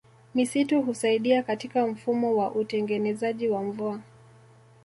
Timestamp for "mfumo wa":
1.87-2.51